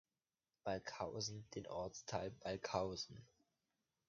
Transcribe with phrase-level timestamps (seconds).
[0.63, 3.23] Balkhausen den Ortsteil Balkhausen.